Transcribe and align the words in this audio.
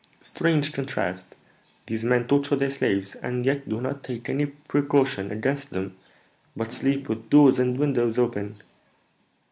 Strange 0.23 0.73
contrast! 0.73 1.35
These 1.85 2.03
men 2.05 2.27
torture 2.27 2.55
their 2.55 2.71
slaves, 2.71 3.13
and 3.13 3.45
yet 3.45 3.69
do 3.69 3.79
not 3.79 4.03
take 4.03 4.29
any 4.29 4.47
precaution 4.47 5.29
against 5.29 5.69
them, 5.69 5.95
but 6.57 6.71
sleep 6.73 7.07
with 7.07 7.29
doors 7.29 7.59
and 7.59 7.77
windows 7.77 8.17
open. 8.17 8.55